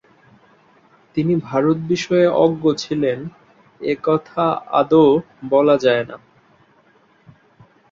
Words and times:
তিনি 1.17 1.33
ভারত 1.47 1.77
বিষয়ে 1.87 2.27
অজ্ঞ 2.37 2.63
ছিলেন 2.75 3.19
এ 3.81 3.93
কথা 4.03 4.43
আদৌ 4.79 5.07
বলা 5.49 5.75
যায় 5.77 6.03
না। 6.03 6.17